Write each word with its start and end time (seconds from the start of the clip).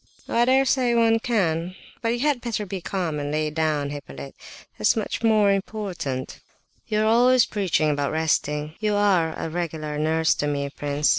"Oh, 0.27 0.35
I 0.35 0.45
dare 0.45 0.65
say 0.65 0.95
one 0.95 1.19
can; 1.19 1.75
but 2.01 2.09
you 2.09 2.21
had 2.21 2.41
better 2.41 2.65
be 2.65 2.81
calm 2.81 3.19
and 3.19 3.31
lie 3.31 3.51
down, 3.51 3.91
Hippolyte—that's 3.91 4.95
much 4.95 5.21
more 5.21 5.51
important." 5.51 6.39
"You 6.87 7.01
are 7.01 7.05
always 7.05 7.45
preaching 7.45 7.91
about 7.91 8.11
resting; 8.11 8.73
you 8.79 8.95
are 8.95 9.35
a 9.37 9.47
regular 9.47 9.99
nurse 9.99 10.33
to 10.33 10.47
me, 10.47 10.71
prince. 10.71 11.09